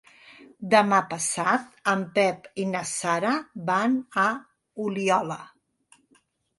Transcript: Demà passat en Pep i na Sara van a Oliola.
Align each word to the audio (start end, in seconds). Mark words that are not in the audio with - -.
Demà 0.69 1.01
passat 1.11 1.77
en 1.93 2.01
Pep 2.17 2.49
i 2.65 2.67
na 2.73 2.83
Sara 2.95 3.37
van 3.71 4.03
a 4.27 4.27
Oliola. 4.89 5.41